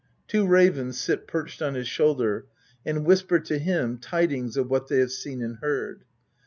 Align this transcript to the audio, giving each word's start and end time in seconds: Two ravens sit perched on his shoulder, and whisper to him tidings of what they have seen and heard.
Two 0.27 0.47
ravens 0.47 0.99
sit 0.99 1.27
perched 1.27 1.61
on 1.61 1.75
his 1.75 1.87
shoulder, 1.87 2.47
and 2.83 3.05
whisper 3.05 3.39
to 3.41 3.59
him 3.59 3.99
tidings 3.99 4.57
of 4.57 4.67
what 4.67 4.87
they 4.87 4.97
have 4.97 5.11
seen 5.11 5.43
and 5.43 5.57
heard. 5.57 6.05